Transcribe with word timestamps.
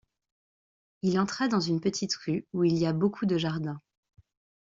Il 1.03 1.19
entra 1.19 1.47
dans 1.47 1.59
une 1.59 1.79
petite 1.79 2.15
rue 2.15 2.47
où 2.53 2.63
il 2.63 2.75
y 2.75 2.87
a 2.87 2.91
beaucoup 2.91 3.27
de 3.27 3.37
jardins. 3.37 3.79